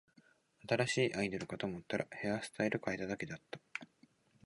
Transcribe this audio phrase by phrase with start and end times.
[0.67, 3.59] 新しいアイドルかと思ったら、ヘアスタイル変えただけだった